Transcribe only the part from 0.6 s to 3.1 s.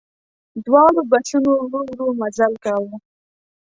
دواړو بسونو ورو ورو مزل کاوه.